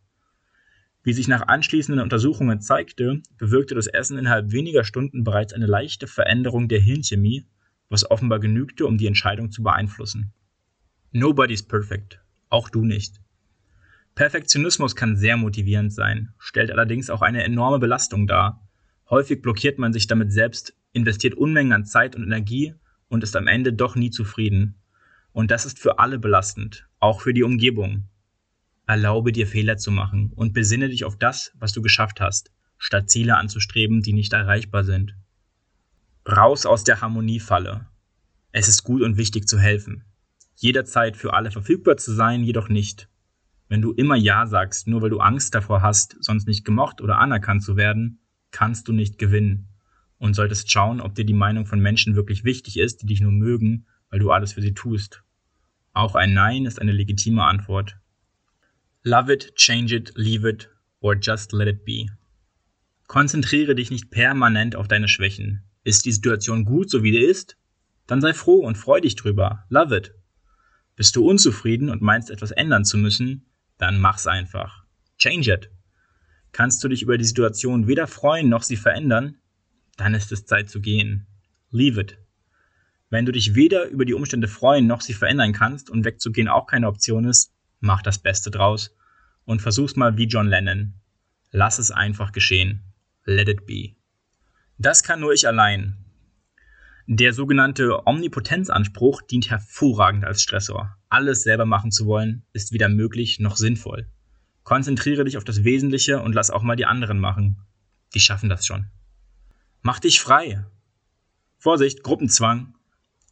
Wie 1.03 1.13
sich 1.13 1.27
nach 1.27 1.47
anschließenden 1.47 2.01
Untersuchungen 2.01 2.61
zeigte, 2.61 3.21
bewirkte 3.37 3.75
das 3.75 3.87
Essen 3.87 4.17
innerhalb 4.17 4.51
weniger 4.51 4.83
Stunden 4.83 5.23
bereits 5.23 5.53
eine 5.53 5.67
leichte 5.67 6.07
Veränderung 6.07 6.67
der 6.67 6.79
Hirnchemie, 6.79 7.45
was 7.89 8.09
offenbar 8.09 8.39
genügte, 8.39 8.87
um 8.87 8.97
die 8.97 9.05
Entscheidung 9.05 9.51
zu 9.51 9.61
beeinflussen. 9.61 10.33
Nobody's 11.11 11.63
perfect, 11.63 12.19
auch 12.49 12.69
du 12.69 12.85
nicht. 12.85 13.19
Perfektionismus 14.15 14.95
kann 14.95 15.17
sehr 15.17 15.35
motivierend 15.35 15.93
sein, 15.93 16.33
stellt 16.37 16.71
allerdings 16.71 17.09
auch 17.09 17.21
eine 17.21 17.43
enorme 17.43 17.79
Belastung 17.79 18.27
dar. 18.27 18.65
Häufig 19.09 19.41
blockiert 19.41 19.77
man 19.77 19.91
sich 19.91 20.07
damit 20.07 20.31
selbst, 20.31 20.73
investiert 20.93 21.35
Unmengen 21.35 21.73
an 21.73 21.85
Zeit 21.85 22.15
und 22.15 22.23
Energie 22.23 22.73
und 23.09 23.23
ist 23.23 23.35
am 23.35 23.47
Ende 23.47 23.73
doch 23.73 23.95
nie 23.95 24.09
zufrieden. 24.09 24.75
Und 25.33 25.51
das 25.51 25.65
ist 25.65 25.79
für 25.79 25.99
alle 25.99 26.17
belastend, 26.17 26.87
auch 26.99 27.19
für 27.19 27.33
die 27.33 27.43
Umgebung. 27.43 28.05
Erlaube 28.87 29.33
dir 29.33 29.47
Fehler 29.47 29.77
zu 29.77 29.91
machen 29.91 30.31
und 30.35 30.53
besinne 30.53 30.87
dich 30.87 31.03
auf 31.03 31.17
das, 31.17 31.51
was 31.55 31.73
du 31.73 31.81
geschafft 31.81 32.21
hast, 32.21 32.51
statt 32.77 33.09
Ziele 33.09 33.35
anzustreben, 33.35 34.01
die 34.01 34.13
nicht 34.13 34.31
erreichbar 34.31 34.85
sind. 34.85 35.15
Raus 36.25 36.65
aus 36.65 36.85
der 36.85 37.01
Harmoniefalle. 37.01 37.85
Es 38.53 38.69
ist 38.69 38.83
gut 38.83 39.01
und 39.01 39.17
wichtig 39.17 39.47
zu 39.49 39.59
helfen. 39.59 40.05
Jederzeit 40.55 41.17
für 41.17 41.33
alle 41.33 41.51
verfügbar 41.51 41.97
zu 41.97 42.13
sein, 42.13 42.43
jedoch 42.43 42.69
nicht. 42.69 43.09
Wenn 43.67 43.81
du 43.81 43.91
immer 43.91 44.15
Ja 44.15 44.45
sagst, 44.45 44.87
nur 44.87 45.01
weil 45.01 45.09
du 45.09 45.19
Angst 45.19 45.55
davor 45.55 45.81
hast, 45.81 46.15
sonst 46.19 46.47
nicht 46.47 46.65
gemocht 46.65 47.01
oder 47.01 47.19
anerkannt 47.19 47.63
zu 47.63 47.75
werden, 47.75 48.19
kannst 48.51 48.87
du 48.87 48.93
nicht 48.93 49.17
gewinnen 49.17 49.67
und 50.17 50.33
solltest 50.33 50.71
schauen, 50.71 51.01
ob 51.01 51.15
dir 51.15 51.25
die 51.25 51.33
Meinung 51.33 51.65
von 51.65 51.79
Menschen 51.79 52.15
wirklich 52.15 52.43
wichtig 52.43 52.77
ist, 52.77 53.01
die 53.01 53.05
dich 53.07 53.21
nur 53.21 53.31
mögen, 53.31 53.85
weil 54.09 54.19
du 54.19 54.31
alles 54.31 54.53
für 54.53 54.61
sie 54.61 54.73
tust. 54.73 55.23
Auch 55.93 56.15
ein 56.15 56.33
Nein 56.33 56.65
ist 56.65 56.79
eine 56.79 56.91
legitime 56.91 57.43
Antwort. 57.43 57.97
Love 59.03 59.33
it, 59.33 59.55
change 59.55 59.95
it, 59.95 60.13
leave 60.15 60.47
it 60.47 60.69
or 60.99 61.15
just 61.15 61.51
let 61.51 61.67
it 61.67 61.85
be. 61.85 62.07
Konzentriere 63.07 63.75
dich 63.75 63.91
nicht 63.91 64.09
permanent 64.09 64.75
auf 64.75 64.87
deine 64.87 65.07
Schwächen. 65.07 65.63
Ist 65.83 66.05
die 66.05 66.11
Situation 66.11 66.65
gut, 66.65 66.89
so 66.89 67.03
wie 67.03 67.11
sie 67.11 67.19
ist? 67.19 67.57
Dann 68.07 68.21
sei 68.21 68.33
froh 68.33 68.57
und 68.57 68.77
freu 68.77 68.99
dich 68.99 69.15
drüber. 69.15 69.65
Love 69.69 69.95
it. 69.95 70.15
Bist 70.95 71.15
du 71.15 71.27
unzufrieden 71.27 71.89
und 71.89 72.01
meinst 72.01 72.29
etwas 72.29 72.51
ändern 72.51 72.85
zu 72.85 72.97
müssen? 72.97 73.45
Dann 73.77 73.99
mach's 73.99 74.27
einfach. 74.27 74.85
Change 75.17 75.53
it. 75.53 75.69
Kannst 76.51 76.83
du 76.83 76.87
dich 76.87 77.01
über 77.01 77.17
die 77.17 77.25
Situation 77.25 77.87
weder 77.87 78.07
freuen 78.07 78.47
noch 78.47 78.63
sie 78.63 78.77
verändern? 78.77 79.37
Dann 79.97 80.13
ist 80.13 80.31
es 80.31 80.45
Zeit 80.45 80.69
zu 80.69 80.79
gehen. 80.79 81.27
Leave 81.69 81.99
it. 81.99 82.17
Wenn 83.09 83.25
du 83.25 83.31
dich 83.31 83.55
weder 83.55 83.87
über 83.89 84.05
die 84.05 84.13
Umstände 84.13 84.47
freuen 84.47 84.87
noch 84.87 85.01
sie 85.01 85.13
verändern 85.13 85.53
kannst 85.53 85.89
und 85.89 86.05
wegzugehen 86.05 86.47
auch 86.47 86.65
keine 86.67 86.87
Option 86.87 87.25
ist, 87.25 87.53
mach 87.79 88.01
das 88.01 88.19
Beste 88.19 88.51
draus 88.51 88.95
und 89.43 89.61
versuch's 89.61 89.95
mal 89.95 90.17
wie 90.17 90.27
John 90.27 90.47
Lennon. 90.47 90.93
Lass 91.51 91.77
es 91.77 91.91
einfach 91.91 92.31
geschehen. 92.31 92.93
Let 93.25 93.49
it 93.49 93.65
be. 93.65 93.95
Das 94.77 95.03
kann 95.03 95.19
nur 95.19 95.33
ich 95.33 95.47
allein. 95.47 96.04
Der 97.07 97.33
sogenannte 97.33 98.07
Omnipotenzanspruch 98.07 99.21
dient 99.21 99.51
hervorragend 99.51 100.25
als 100.25 100.41
Stressor. 100.41 100.97
Alles 101.07 101.43
selber 101.43 101.65
machen 101.65 101.91
zu 101.91 102.07
wollen, 102.07 102.43
ist 102.51 102.71
weder 102.71 102.89
möglich 102.89 103.39
noch 103.39 103.57
sinnvoll. 103.57 104.07
Konzentriere 104.63 105.23
dich 105.23 105.37
auf 105.37 105.43
das 105.43 105.63
Wesentliche 105.63 106.19
und 106.19 106.33
lass 106.33 106.49
auch 106.49 106.63
mal 106.63 106.75
die 106.75 106.87
anderen 106.87 107.19
machen. 107.19 107.61
Die 108.15 108.19
schaffen 108.19 108.49
das 108.49 108.65
schon. 108.65 108.87
Mach 109.83 109.99
dich 109.99 110.19
frei. 110.19 110.65
Vorsicht, 111.59 112.01
Gruppenzwang. 112.01 112.73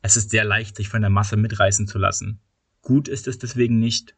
Es 0.04 0.18
ist 0.18 0.30
sehr 0.30 0.44
leicht, 0.44 0.76
sich 0.76 0.88
von 0.88 1.02
der 1.02 1.10
Masse 1.10 1.36
mitreißen 1.36 1.88
zu 1.88 1.98
lassen. 1.98 2.42
Gut 2.84 3.08
ist 3.08 3.28
es 3.28 3.40
deswegen 3.40 3.80
nicht. 3.80 4.16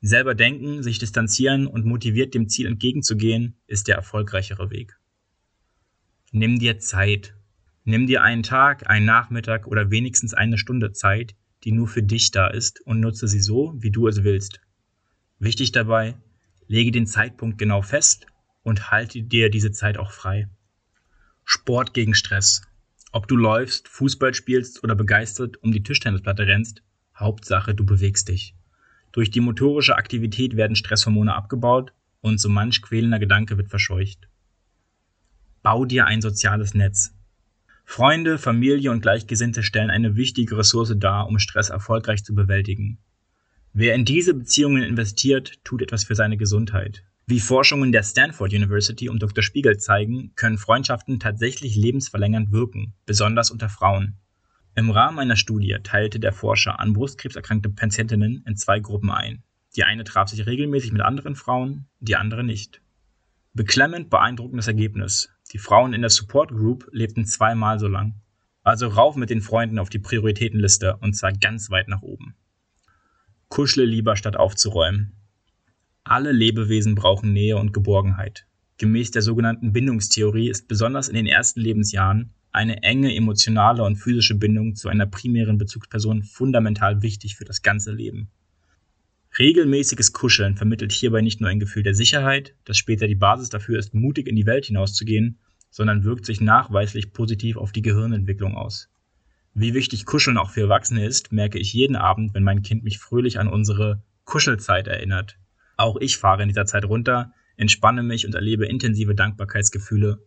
Selber 0.00 0.34
denken, 0.34 0.82
sich 0.82 0.98
distanzieren 0.98 1.66
und 1.66 1.84
motiviert 1.84 2.32
dem 2.32 2.48
Ziel 2.48 2.66
entgegenzugehen, 2.66 3.60
ist 3.66 3.86
der 3.86 3.96
erfolgreichere 3.96 4.70
Weg. 4.70 4.98
Nimm 6.30 6.58
dir 6.58 6.78
Zeit. 6.78 7.34
Nimm 7.88 8.06
dir 8.06 8.22
einen 8.22 8.42
Tag, 8.42 8.90
einen 8.90 9.06
Nachmittag 9.06 9.66
oder 9.66 9.90
wenigstens 9.90 10.34
eine 10.34 10.58
Stunde 10.58 10.92
Zeit, 10.92 11.34
die 11.64 11.72
nur 11.72 11.88
für 11.88 12.02
dich 12.02 12.30
da 12.30 12.48
ist 12.48 12.82
und 12.82 13.00
nutze 13.00 13.26
sie 13.28 13.40
so, 13.40 13.72
wie 13.78 13.90
du 13.90 14.08
es 14.08 14.24
willst. 14.24 14.60
Wichtig 15.38 15.72
dabei, 15.72 16.14
lege 16.66 16.90
den 16.90 17.06
Zeitpunkt 17.06 17.56
genau 17.56 17.80
fest 17.80 18.26
und 18.62 18.90
halte 18.90 19.22
dir 19.22 19.48
diese 19.48 19.72
Zeit 19.72 19.96
auch 19.96 20.12
frei. 20.12 20.50
Sport 21.46 21.94
gegen 21.94 22.12
Stress. 22.12 22.60
Ob 23.10 23.26
du 23.26 23.36
läufst, 23.36 23.88
Fußball 23.88 24.34
spielst 24.34 24.84
oder 24.84 24.94
begeistert 24.94 25.56
um 25.62 25.72
die 25.72 25.82
Tischtennisplatte 25.82 26.46
rennst, 26.46 26.82
Hauptsache 27.16 27.74
du 27.74 27.86
bewegst 27.86 28.28
dich. 28.28 28.54
Durch 29.12 29.30
die 29.30 29.40
motorische 29.40 29.96
Aktivität 29.96 30.56
werden 30.56 30.76
Stresshormone 30.76 31.34
abgebaut 31.34 31.94
und 32.20 32.38
so 32.38 32.50
manch 32.50 32.82
quälender 32.82 33.18
Gedanke 33.18 33.56
wird 33.56 33.70
verscheucht. 33.70 34.28
Bau 35.62 35.86
dir 35.86 36.04
ein 36.04 36.20
soziales 36.20 36.74
Netz. 36.74 37.14
Freunde, 37.90 38.36
Familie 38.36 38.90
und 38.90 39.00
Gleichgesinnte 39.00 39.62
stellen 39.62 39.88
eine 39.88 40.14
wichtige 40.14 40.58
Ressource 40.58 40.94
dar, 40.98 41.26
um 41.26 41.38
Stress 41.38 41.70
erfolgreich 41.70 42.22
zu 42.22 42.34
bewältigen. 42.34 42.98
Wer 43.72 43.94
in 43.94 44.04
diese 44.04 44.34
Beziehungen 44.34 44.82
investiert, 44.82 45.54
tut 45.64 45.80
etwas 45.80 46.04
für 46.04 46.14
seine 46.14 46.36
Gesundheit. 46.36 47.02
Wie 47.26 47.40
Forschungen 47.40 47.90
der 47.90 48.02
Stanford 48.02 48.52
University 48.52 49.08
um 49.08 49.18
Dr. 49.18 49.42
Spiegel 49.42 49.78
zeigen, 49.78 50.32
können 50.36 50.58
Freundschaften 50.58 51.18
tatsächlich 51.18 51.76
lebensverlängernd 51.76 52.52
wirken, 52.52 52.92
besonders 53.06 53.50
unter 53.50 53.70
Frauen. 53.70 54.18
Im 54.74 54.90
Rahmen 54.90 55.18
einer 55.18 55.36
Studie 55.36 55.78
teilte 55.82 56.20
der 56.20 56.34
Forscher 56.34 56.78
an 56.78 56.92
Brustkrebserkrankte 56.92 57.70
Patientinnen 57.70 58.44
in 58.46 58.56
zwei 58.56 58.80
Gruppen 58.80 59.10
ein. 59.10 59.42
Die 59.76 59.84
eine 59.84 60.04
traf 60.04 60.28
sich 60.28 60.44
regelmäßig 60.46 60.92
mit 60.92 61.00
anderen 61.00 61.36
Frauen, 61.36 61.86
die 62.00 62.16
andere 62.16 62.44
nicht. 62.44 62.82
Beklemmend 63.54 64.10
beeindruckendes 64.10 64.68
Ergebnis. 64.68 65.30
Die 65.52 65.58
Frauen 65.58 65.94
in 65.94 66.02
der 66.02 66.10
Support 66.10 66.50
Group 66.50 66.88
lebten 66.92 67.24
zweimal 67.24 67.78
so 67.78 67.88
lang. 67.88 68.14
Also 68.62 68.88
rauf 68.88 69.16
mit 69.16 69.30
den 69.30 69.40
Freunden 69.40 69.78
auf 69.78 69.88
die 69.88 69.98
Prioritätenliste 69.98 70.96
und 70.98 71.14
zwar 71.14 71.32
ganz 71.32 71.70
weit 71.70 71.88
nach 71.88 72.02
oben. 72.02 72.34
Kuschle 73.48 73.84
lieber 73.84 74.14
statt 74.16 74.36
aufzuräumen. 74.36 75.14
Alle 76.04 76.32
Lebewesen 76.32 76.94
brauchen 76.94 77.32
Nähe 77.32 77.56
und 77.56 77.72
Geborgenheit. 77.72 78.46
Gemäß 78.76 79.10
der 79.10 79.22
sogenannten 79.22 79.72
Bindungstheorie 79.72 80.50
ist 80.50 80.68
besonders 80.68 81.08
in 81.08 81.14
den 81.14 81.26
ersten 81.26 81.60
Lebensjahren 81.60 82.34
eine 82.52 82.82
enge 82.82 83.14
emotionale 83.14 83.82
und 83.82 83.96
physische 83.96 84.34
Bindung 84.34 84.74
zu 84.74 84.88
einer 84.88 85.06
primären 85.06 85.58
Bezugsperson 85.58 86.22
fundamental 86.22 87.02
wichtig 87.02 87.36
für 87.36 87.44
das 87.44 87.62
ganze 87.62 87.92
Leben. 87.92 88.30
Regelmäßiges 89.38 90.12
Kuscheln 90.12 90.56
vermittelt 90.56 90.90
hierbei 90.90 91.20
nicht 91.20 91.40
nur 91.40 91.48
ein 91.48 91.60
Gefühl 91.60 91.84
der 91.84 91.94
Sicherheit, 91.94 92.54
das 92.64 92.76
später 92.76 93.06
die 93.06 93.14
Basis 93.14 93.50
dafür 93.50 93.78
ist, 93.78 93.94
mutig 93.94 94.26
in 94.26 94.34
die 94.34 94.46
Welt 94.46 94.66
hinauszugehen, 94.66 95.38
sondern 95.70 96.02
wirkt 96.02 96.26
sich 96.26 96.40
nachweislich 96.40 97.12
positiv 97.12 97.56
auf 97.56 97.70
die 97.70 97.82
Gehirnentwicklung 97.82 98.56
aus. 98.56 98.88
Wie 99.54 99.74
wichtig 99.74 100.06
Kuscheln 100.06 100.38
auch 100.38 100.50
für 100.50 100.62
Erwachsene 100.62 101.06
ist, 101.06 101.32
merke 101.32 101.58
ich 101.58 101.72
jeden 101.72 101.96
Abend, 101.96 102.34
wenn 102.34 102.42
mein 102.42 102.62
Kind 102.62 102.82
mich 102.82 102.98
fröhlich 102.98 103.38
an 103.38 103.48
unsere 103.48 104.02
Kuschelzeit 104.24 104.88
erinnert, 104.88 105.38
auch 105.76 105.96
ich 106.00 106.16
fahre 106.16 106.42
in 106.42 106.48
dieser 106.48 106.66
Zeit 106.66 106.84
runter, 106.84 107.32
entspanne 107.56 108.02
mich 108.02 108.26
und 108.26 108.34
erlebe 108.34 108.66
intensive 108.66 109.14
Dankbarkeitsgefühle. 109.14 110.18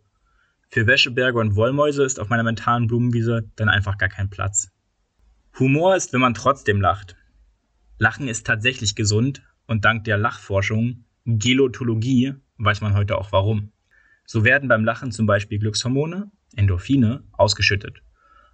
Für 0.70 0.86
Wäscheberge 0.86 1.38
und 1.38 1.54
Wollmäuse 1.54 2.02
ist 2.02 2.18
auf 2.18 2.30
meiner 2.30 2.42
mentalen 2.42 2.86
Blumenwiese 2.86 3.44
dann 3.56 3.68
einfach 3.68 3.98
gar 3.98 4.08
kein 4.08 4.30
Platz. 4.30 4.70
Humor 5.58 5.94
ist, 5.94 6.14
wenn 6.14 6.22
man 6.22 6.32
trotzdem 6.32 6.80
lacht. 6.80 7.16
Lachen 8.02 8.26
ist 8.26 8.44
tatsächlich 8.44 8.96
gesund 8.96 9.44
und 9.68 9.84
dank 9.84 10.02
der 10.02 10.18
Lachforschung, 10.18 11.04
Gelotologie, 11.24 12.34
weiß 12.58 12.80
man 12.80 12.94
heute 12.94 13.16
auch 13.16 13.30
warum. 13.30 13.70
So 14.26 14.42
werden 14.42 14.68
beim 14.68 14.84
Lachen 14.84 15.12
zum 15.12 15.26
Beispiel 15.26 15.60
Glückshormone, 15.60 16.28
Endorphine, 16.56 17.22
ausgeschüttet. 17.30 18.02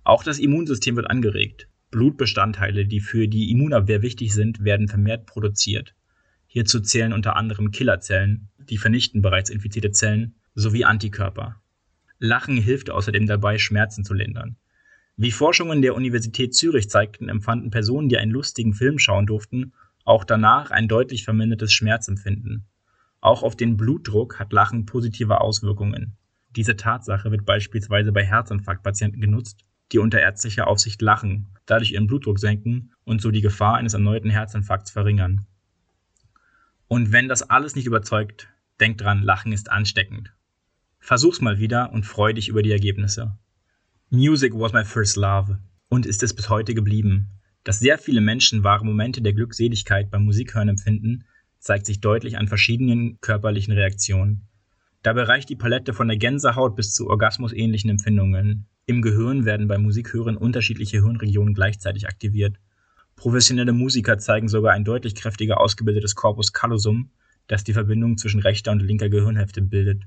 Auch 0.05 0.23
das 0.23 0.39
Immunsystem 0.39 0.97
wird 0.97 1.09
angeregt. 1.09 1.67
Blutbestandteile, 1.91 2.85
die 2.85 3.01
für 3.01 3.27
die 3.27 3.51
Immunabwehr 3.51 4.03
wichtig 4.03 4.35
sind, 4.35 4.65
werden 4.65 4.87
vermehrt 4.87 5.25
produziert. 5.25 5.95
Hierzu 6.47 6.81
zählen 6.81 7.15
unter 7.15 7.35
anderem 7.35 7.71
Killerzellen, 7.71 8.51
die 8.59 8.77
vernichten 8.77 9.23
bereits 9.23 9.49
infizierte 9.49 9.93
Zellen, 9.93 10.35
sowie 10.57 10.85
Antikörper. 10.85 11.57
Lachen 12.19 12.59
hilft 12.59 12.91
außerdem 12.91 13.27
dabei, 13.27 13.57
Schmerzen 13.57 14.05
zu 14.05 14.13
lindern. 14.13 14.59
Wie 15.21 15.33
Forschungen 15.33 15.83
der 15.83 15.97
Universität 15.97 16.55
Zürich 16.55 16.89
zeigten, 16.89 17.29
empfanden 17.29 17.73
Personen, 17.73 18.09
die 18.09 18.19
einen 18.19 18.31
lustigen 18.31 18.73
Film 18.73 19.01
schauen 19.01 19.27
durften, 19.27 19.73
auch 20.05 20.23
danach 20.23 20.71
ein 20.71 20.87
deutlich 20.87 21.25
vermindertes 21.25 21.73
Schmerzempfinden. 21.73 22.69
Auch 23.21 23.43
auf 23.43 23.57
den 23.57 23.77
Blutdruck 23.77 24.39
hat 24.39 24.53
Lachen 24.53 24.87
positive 24.87 25.41
Auswirkungen. 25.41 26.17
Diese 26.55 26.77
Tatsache 26.77 27.33
wird 27.33 27.45
beispielsweise 27.45 28.13
bei 28.13 28.25
Herzinfarktpatienten 28.25 29.21
genutzt, 29.21 29.65
die 29.91 29.99
unter 29.99 30.21
ärztlicher 30.21 30.69
Aufsicht 30.69 31.03
lachen, 31.03 31.49
dadurch 31.67 31.91
ihren 31.91 32.07
Blutdruck 32.07 32.39
senken 32.39 32.93
und 33.03 33.21
so 33.21 33.33
die 33.33 33.41
Gefahr 33.41 33.75
eines 33.75 33.95
erneuten 33.95 34.31
Herzinfarkts 34.31 34.93
verringern. 34.93 35.47
Und 36.87 37.11
wenn 37.11 37.27
das 37.27 37.43
alles 37.43 37.75
nicht 37.75 37.87
überzeugt, 37.87 38.51
denk 38.79 38.99
dran, 38.99 39.25
Lachen 39.25 39.51
ist 39.51 39.69
ansteckend. 39.69 40.33
Versuch's 41.01 41.41
mal 41.41 41.59
wieder 41.59 41.93
und 41.93 42.07
freu 42.07 42.33
dich 42.33 42.49
über 42.49 42.63
die 42.63 42.71
Ergebnisse. 42.71 43.37
Music 44.11 44.55
was 44.55 44.73
my 44.73 44.85
first 44.85 45.17
love 45.19 45.59
und 45.91 46.07
ist 46.07 46.23
es 46.23 46.33
bis 46.33 46.49
heute 46.49 46.73
geblieben. 46.73 47.29
Dass 47.63 47.79
sehr 47.79 47.99
viele 47.99 48.23
Menschen 48.23 48.65
wahre 48.65 48.83
Momente 48.83 49.21
der 49.21 49.35
Glückseligkeit 49.35 50.11
beim 50.11 50.25
Musikhören 50.25 50.71
empfinden, 50.71 51.25
zeigt 51.59 51.85
sich 51.85 52.01
deutlich 52.01 52.39
an 52.39 52.49
verschiedenen 52.49 53.21
körperlichen 53.21 53.75
Reaktionen. 53.75 54.49
Dabei 55.03 55.25
reicht 55.25 55.51
die 55.51 55.57
Palette 55.57 55.93
von 55.93 56.09
der 56.09 56.17
Gänsehaut 56.17 56.75
bis 56.75 56.95
zu 56.95 57.11
orgasmusähnlichen 57.11 57.91
Empfindungen. 57.91 58.65
Im 58.87 59.03
Gehirn 59.03 59.45
werden 59.45 59.69
beim 59.69 59.83
Musikhören 59.83 60.39
unterschiedliche 60.39 61.03
Hirnregionen 61.05 61.53
gleichzeitig 61.53 62.09
aktiviert. 62.09 62.57
Professionelle 63.15 63.75
Musiker 63.75 64.17
zeigen 64.17 64.49
sogar 64.49 64.73
ein 64.73 64.85
deutlich 64.85 65.17
kräftiger 65.17 65.61
ausgebildetes 65.61 66.15
Corpus 66.15 66.55
callosum, 66.55 67.11
das 67.47 67.63
die 67.63 67.75
Verbindung 67.75 68.17
zwischen 68.17 68.41
rechter 68.41 68.73
und 68.73 68.81
linker 68.81 69.11
Gehirnhälfte 69.11 69.61
bildet. 69.61 70.05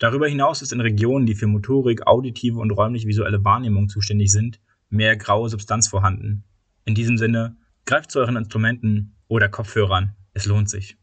Darüber 0.00 0.26
hinaus 0.26 0.62
ist 0.62 0.72
in 0.72 0.80
Regionen, 0.80 1.26
die 1.26 1.34
für 1.34 1.46
Motorik, 1.46 2.06
auditive 2.06 2.58
und 2.58 2.70
räumlich-visuelle 2.70 3.44
Wahrnehmung 3.44 3.90
zuständig 3.90 4.32
sind, 4.32 4.58
mehr 4.88 5.14
graue 5.14 5.50
Substanz 5.50 5.88
vorhanden. 5.88 6.42
In 6.86 6.94
diesem 6.94 7.18
Sinne, 7.18 7.58
greift 7.84 8.10
zu 8.10 8.18
euren 8.18 8.36
Instrumenten 8.36 9.14
oder 9.28 9.50
Kopfhörern. 9.50 10.16
Es 10.32 10.46
lohnt 10.46 10.70
sich. 10.70 10.96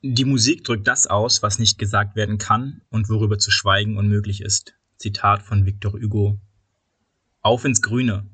Die 0.00 0.24
Musik 0.24 0.64
drückt 0.64 0.88
das 0.88 1.06
aus, 1.06 1.42
was 1.42 1.58
nicht 1.58 1.78
gesagt 1.78 2.16
werden 2.16 2.38
kann 2.38 2.80
und 2.88 3.10
worüber 3.10 3.38
zu 3.38 3.50
schweigen 3.50 3.98
unmöglich 3.98 4.40
ist. 4.40 4.74
Zitat 4.96 5.42
von 5.42 5.66
Victor 5.66 5.92
Hugo. 5.92 6.40
Auf 7.42 7.66
ins 7.66 7.82
Grüne. 7.82 8.30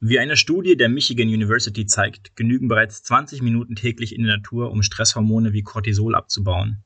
Wie 0.00 0.18
eine 0.18 0.36
Studie 0.36 0.76
der 0.76 0.88
Michigan 0.88 1.28
University 1.28 1.86
zeigt, 1.86 2.34
genügen 2.34 2.66
bereits 2.66 3.04
20 3.04 3.42
Minuten 3.42 3.76
täglich 3.76 4.16
in 4.16 4.24
der 4.24 4.38
Natur, 4.38 4.72
um 4.72 4.82
Stresshormone 4.82 5.52
wie 5.52 5.62
Cortisol 5.62 6.16
abzubauen. 6.16 6.82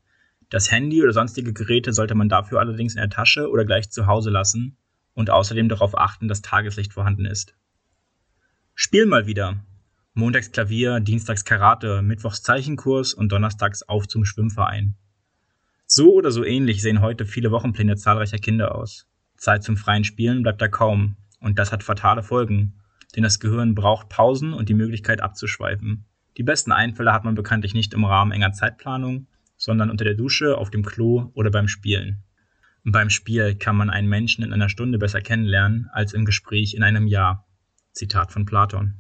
Das 0.52 0.71
Handy 0.71 1.02
oder 1.02 1.14
sonstige 1.14 1.54
Geräte 1.54 1.94
sollte 1.94 2.14
man 2.14 2.28
dafür 2.28 2.61
allerdings 2.61 2.94
in 2.94 3.00
der 3.00 3.09
Tasche 3.09 3.49
oder 3.49 3.64
gleich 3.64 3.90
zu 3.90 4.06
Hause 4.06 4.28
lassen 4.28 4.76
und 5.14 5.30
außerdem 5.30 5.71
darauf 5.71 5.97
achten, 5.97 6.28
dass 6.28 6.42
Tageslicht 6.42 6.92
vorhanden 6.92 7.25
ist. 7.25 7.54
Spiel 8.75 9.06
mal 9.06 9.26
wieder. 9.26 9.64
Montags 10.12 10.52
Klavier, 10.52 11.00
Dienstags 11.00 11.47
Karate, 11.47 12.02
Mittwochs 12.02 12.42
Zeichenkurs 12.42 13.14
und 13.14 13.32
Donnerstags 13.32 13.82
auf 13.82 14.06
zum 14.06 14.26
Schwimmverein. 14.26 14.94
So 15.87 16.12
oder 16.12 16.30
so 16.30 16.44
ähnlich 16.44 16.82
sehen 16.82 17.00
heute 17.00 17.25
viele 17.25 17.50
Wochenpläne 17.50 17.97
zahlreicher 17.97 18.37
Kinder 18.37 18.75
aus. 18.75 19.06
Zeit 19.38 19.64
zum 19.64 19.78
freien 19.78 20.04
Spielen 20.04 20.42
bleibt 20.42 20.61
da 20.61 20.68
kaum 20.68 21.16
und 21.40 21.59
das 21.59 21.73
hat 21.73 21.82
fatale 21.82 22.23
Folgen 22.23 22.75
denn 23.14 23.23
das 23.23 23.40
Gehirn 23.40 23.75
braucht 23.75 24.09
Pausen 24.09 24.54
und 24.54 24.68
die 24.68 24.75
Möglichkeit 24.75 25.21
abzuschweifen. 25.21 26.04
Die 26.37 26.42
besten 26.42 26.73
Einfälle 26.73 27.12
hat 27.12 27.25
man 27.25 27.35
bekanntlich 27.35 27.75
nicht 27.75 27.92
im 27.94 28.04
Rahmen 28.04 28.32
enger 28.32 28.52
Zeitplanung, 28.52 29.26
sondern 29.62 29.90
unter 29.90 30.04
der 30.04 30.14
Dusche, 30.14 30.59
auf 30.59 30.71
dem 30.71 30.85
Klo 30.85 31.31
oder 31.35 31.52
beim 31.52 31.69
Spielen. 31.69 32.25
Beim 32.83 33.11
Spiel 33.11 33.54
kann 33.54 33.76
man 33.76 33.90
einen 33.90 34.09
Menschen 34.09 34.42
in 34.42 34.52
einer 34.52 34.69
Stunde 34.69 34.99
besser 34.99 35.21
kennenlernen 35.21 35.88
als 35.92 36.14
im 36.14 36.25
Gespräch 36.25 36.75
in 36.75 36.83
einem 36.83 37.07
Jahr. 37.07 37.47
Zitat 37.92 38.33
von 38.33 38.45
Platon. 38.45 38.95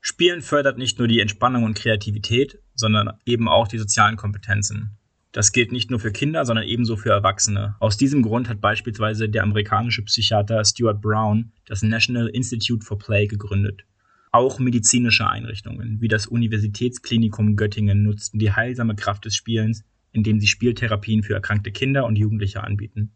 Spielen 0.00 0.40
fördert 0.40 0.78
nicht 0.78 0.98
nur 0.98 1.06
die 1.06 1.20
Entspannung 1.20 1.64
und 1.64 1.76
Kreativität, 1.76 2.58
sondern 2.74 3.12
eben 3.26 3.46
auch 3.46 3.68
die 3.68 3.76
sozialen 3.76 4.16
Kompetenzen. 4.16 4.96
Das 5.32 5.52
gilt 5.52 5.70
nicht 5.70 5.90
nur 5.90 6.00
für 6.00 6.12
Kinder, 6.12 6.46
sondern 6.46 6.64
ebenso 6.64 6.96
für 6.96 7.10
Erwachsene. 7.10 7.76
Aus 7.78 7.98
diesem 7.98 8.22
Grund 8.22 8.48
hat 8.48 8.62
beispielsweise 8.62 9.28
der 9.28 9.42
amerikanische 9.42 10.02
Psychiater 10.02 10.64
Stuart 10.64 11.02
Brown 11.02 11.52
das 11.66 11.82
National 11.82 12.28
Institute 12.28 12.86
for 12.86 12.98
Play 12.98 13.26
gegründet. 13.26 13.84
Auch 14.32 14.58
medizinische 14.60 15.28
Einrichtungen 15.28 16.00
wie 16.00 16.08
das 16.08 16.26
Universitätsklinikum 16.26 17.56
Göttingen 17.56 18.02
nutzten 18.02 18.38
die 18.38 18.52
heilsame 18.52 18.96
Kraft 18.96 19.26
des 19.26 19.36
Spielens, 19.36 19.84
indem 20.16 20.40
sie 20.40 20.48
Spieltherapien 20.48 21.22
für 21.22 21.34
erkrankte 21.34 21.70
Kinder 21.70 22.04
und 22.06 22.16
Jugendliche 22.16 22.64
anbieten. 22.64 23.12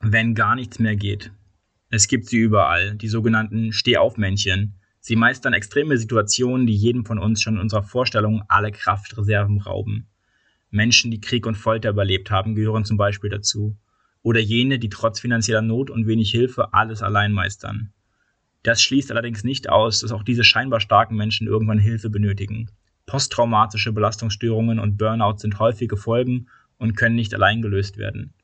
Wenn 0.00 0.34
gar 0.34 0.54
nichts 0.54 0.78
mehr 0.78 0.96
geht. 0.96 1.32
Es 1.90 2.08
gibt 2.08 2.26
sie 2.26 2.38
überall, 2.38 2.96
die 2.96 3.08
sogenannten 3.08 3.72
Stehaufmännchen, 3.72 4.78
Sie 5.00 5.16
meistern 5.16 5.54
extreme 5.54 5.96
Situationen, 5.96 6.66
die 6.66 6.74
jedem 6.74 7.04
von 7.04 7.18
uns 7.18 7.40
schon 7.40 7.54
in 7.54 7.60
unserer 7.60 7.82
Vorstellung 7.82 8.42
alle 8.48 8.72
Kraftreserven 8.72 9.60
rauben. 9.60 10.06
Menschen, 10.70 11.10
die 11.10 11.20
Krieg 11.20 11.46
und 11.46 11.54
Folter 11.54 11.90
überlebt 11.90 12.30
haben, 12.30 12.54
gehören 12.54 12.84
zum 12.84 12.96
Beispiel 12.96 13.30
dazu. 13.30 13.76
Oder 14.22 14.40
jene, 14.40 14.78
die 14.78 14.90
trotz 14.90 15.20
finanzieller 15.20 15.62
Not 15.62 15.88
und 15.88 16.06
wenig 16.06 16.30
Hilfe 16.30 16.74
alles 16.74 17.02
allein 17.02 17.32
meistern. 17.32 17.92
Das 18.62 18.82
schließt 18.82 19.10
allerdings 19.10 19.44
nicht 19.44 19.70
aus, 19.70 20.00
dass 20.00 20.12
auch 20.12 20.24
diese 20.24 20.44
scheinbar 20.44 20.80
starken 20.80 21.16
Menschen 21.16 21.46
irgendwann 21.46 21.78
Hilfe 21.78 22.10
benötigen. 22.10 22.70
Posttraumatische 23.08 23.92
Belastungsstörungen 23.92 24.78
und 24.78 24.98
Burnout 24.98 25.38
sind 25.38 25.58
häufige 25.58 25.96
Folgen 25.96 26.48
und 26.76 26.94
können 26.94 27.16
nicht 27.16 27.34
allein 27.34 27.62
gelöst 27.62 27.96
werden. 27.96 28.34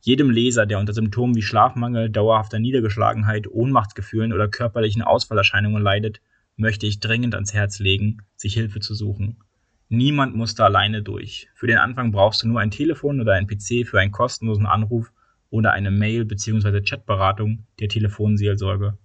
Jedem 0.00 0.30
Leser, 0.30 0.66
der 0.66 0.80
unter 0.80 0.92
Symptomen 0.92 1.36
wie 1.36 1.42
Schlafmangel, 1.42 2.10
dauerhafter 2.10 2.58
Niedergeschlagenheit, 2.58 3.46
Ohnmachtsgefühlen 3.46 4.32
oder 4.32 4.48
körperlichen 4.48 5.02
Ausfallerscheinungen 5.02 5.80
leidet, 5.80 6.20
möchte 6.56 6.88
ich 6.88 6.98
dringend 6.98 7.36
ans 7.36 7.54
Herz 7.54 7.78
legen, 7.78 8.18
sich 8.34 8.54
Hilfe 8.54 8.80
zu 8.80 8.94
suchen. 8.94 9.44
Niemand 9.88 10.34
muss 10.34 10.56
da 10.56 10.64
alleine 10.64 11.02
durch. 11.02 11.48
Für 11.54 11.68
den 11.68 11.78
Anfang 11.78 12.10
brauchst 12.10 12.42
du 12.42 12.48
nur 12.48 12.58
ein 12.58 12.72
Telefon 12.72 13.20
oder 13.20 13.34
ein 13.34 13.46
PC 13.46 13.86
für 13.86 14.00
einen 14.00 14.10
kostenlosen 14.10 14.66
Anruf 14.66 15.12
oder 15.50 15.70
eine 15.70 15.92
Mail- 15.92 16.24
bzw. 16.24 16.80
Chatberatung 16.80 17.64
der 17.78 17.88
Telefonseelsorge. 17.88 18.98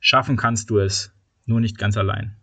Schaffen 0.00 0.36
kannst 0.36 0.68
du 0.68 0.78
es, 0.78 1.14
nur 1.46 1.60
nicht 1.60 1.78
ganz 1.78 1.96
allein. 1.96 2.39